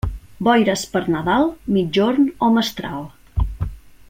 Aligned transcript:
Boires 0.45 0.85
per 0.95 1.01
Nadal, 1.15 1.45
migjorn 1.77 2.27
o 2.49 2.53
mestral. 2.57 3.07